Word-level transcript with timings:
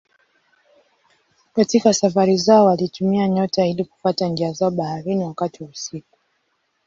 Katika 1.53 1.93
safari 1.93 2.37
zao 2.37 2.65
walitumia 2.65 3.27
nyota 3.27 3.65
ili 3.65 3.85
kufuata 3.85 4.27
njia 4.27 4.51
zao 4.51 4.71
baharini 4.71 5.23
wakati 5.25 5.63
wa 5.63 5.69
usiku. 5.69 6.17